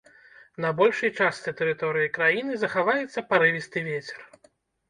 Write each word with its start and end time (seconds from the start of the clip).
На 0.63 0.71
большай 0.79 1.11
частцы 1.25 1.53
тэрыторыі 1.59 2.09
краіны 2.17 2.57
захаваецца 2.65 3.27
парывісты 3.35 3.87
вецер. 3.93 4.19